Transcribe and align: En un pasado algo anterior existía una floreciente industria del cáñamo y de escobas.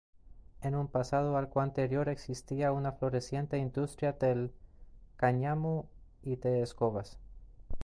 En 0.63 0.73
un 0.73 0.87
pasado 0.87 1.37
algo 1.37 1.61
anterior 1.61 2.09
existía 2.09 2.71
una 2.71 2.91
floreciente 2.93 3.59
industria 3.59 4.13
del 4.13 4.51
cáñamo 5.15 5.87
y 6.23 6.37
de 6.37 6.63
escobas. 6.63 7.19